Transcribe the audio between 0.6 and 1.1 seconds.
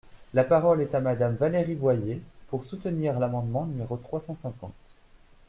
est à